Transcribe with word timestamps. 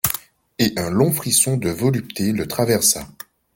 Et 0.57 0.73
un 0.77 0.89
long 0.89 1.11
frisson 1.11 1.57
de 1.57 1.69
volupté 1.69 2.31
le 2.31 2.47
traversa. 2.47 3.07